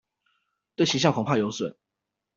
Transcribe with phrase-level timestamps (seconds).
[0.75, 1.75] 對形象恐怕有損